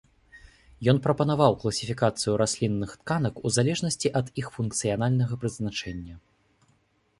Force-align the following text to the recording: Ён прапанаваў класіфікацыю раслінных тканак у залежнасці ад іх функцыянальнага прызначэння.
Ён 0.93 0.97
прапанаваў 1.07 1.51
класіфікацыю 1.63 2.33
раслінных 2.43 2.95
тканак 3.03 3.35
у 3.49 3.53
залежнасці 3.59 4.13
ад 4.23 4.27
іх 4.45 4.51
функцыянальнага 4.59 5.33
прызначэння. 5.45 6.15